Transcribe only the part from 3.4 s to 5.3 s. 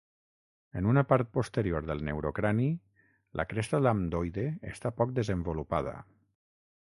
la cresta lambdoide està poc